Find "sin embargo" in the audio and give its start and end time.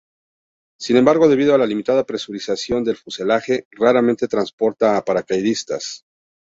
0.79-1.29